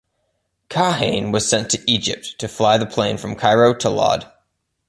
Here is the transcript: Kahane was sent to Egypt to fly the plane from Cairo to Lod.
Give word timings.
Kahane 0.67 1.31
was 1.31 1.47
sent 1.47 1.69
to 1.69 1.83
Egypt 1.85 2.33
to 2.39 2.47
fly 2.47 2.75
the 2.79 2.87
plane 2.87 3.19
from 3.19 3.35
Cairo 3.35 3.75
to 3.75 3.87
Lod. 3.87 4.25